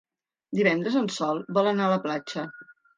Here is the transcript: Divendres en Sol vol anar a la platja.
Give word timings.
Divendres 0.59 0.97
en 1.03 1.11
Sol 1.19 1.45
vol 1.59 1.73
anar 1.77 1.87
a 1.91 1.95
la 1.97 2.05
platja. 2.11 2.51